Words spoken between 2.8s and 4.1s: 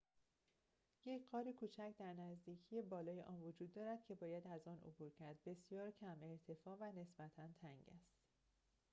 بالای آن وجود دارد